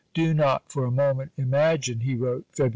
[0.15, 2.69] "Do not for a moment imagine," he wrote (Feb.